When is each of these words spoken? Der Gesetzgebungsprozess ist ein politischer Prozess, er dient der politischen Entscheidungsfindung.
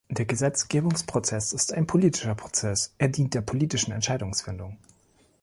Der 0.09 0.25
Gesetzgebungsprozess 0.25 1.53
ist 1.53 1.73
ein 1.73 1.85
politischer 1.85 2.33
Prozess, 2.33 2.91
er 2.97 3.09
dient 3.09 3.35
der 3.35 3.41
politischen 3.41 3.91
Entscheidungsfindung. 3.91 4.79